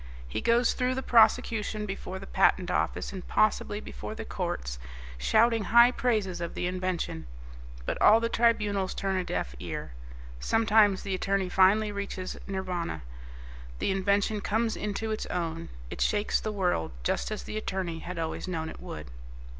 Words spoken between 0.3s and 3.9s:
goes through the prosecution before the Patent Office and possibly